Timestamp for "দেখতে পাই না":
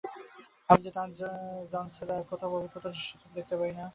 3.37-3.85